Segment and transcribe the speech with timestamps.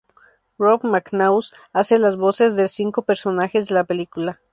[0.57, 4.41] Rove McManus hace las voces de los cinco personajes de la película.